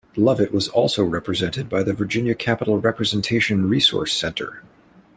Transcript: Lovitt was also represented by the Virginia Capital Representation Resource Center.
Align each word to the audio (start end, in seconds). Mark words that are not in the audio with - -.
Lovitt 0.17 0.49
was 0.51 0.67
also 0.67 1.03
represented 1.03 1.69
by 1.69 1.83
the 1.83 1.93
Virginia 1.93 2.33
Capital 2.33 2.79
Representation 2.81 3.69
Resource 3.69 4.11
Center. 4.17 4.63